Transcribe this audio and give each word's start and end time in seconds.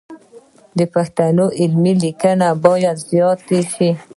د 0.77 0.79
پښتو 0.93 1.45
علمي 1.61 1.93
لیکنې 2.03 2.49
باید 2.65 2.97
زیاتې 3.09 3.59
سي. 3.73 3.89